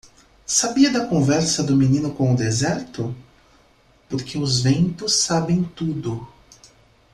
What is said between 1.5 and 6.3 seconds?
do menino com o deserto? porque os ventos sabem tudo.